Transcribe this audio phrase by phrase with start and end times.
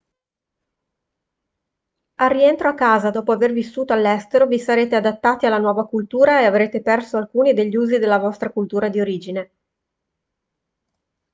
[2.21, 6.45] al rientro a casa dopo aver vissuto all'estero vi sarete adattati alla nuova cultura e
[6.45, 9.51] avrete perso alcuni degli usi della vostra cultura di origine